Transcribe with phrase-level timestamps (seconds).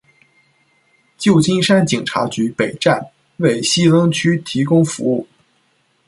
[1.15, 5.27] 旧金山警察局北站为西增区提供服务。